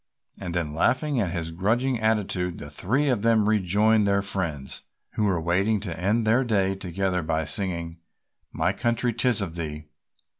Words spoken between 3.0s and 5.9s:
of them rejoined their friends, who were waiting